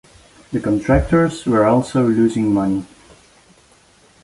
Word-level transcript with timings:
The 0.51 0.59
contractors 0.59 1.45
were 1.45 1.63
also 1.65 2.01
losing 2.07 2.51
money. 2.51 2.87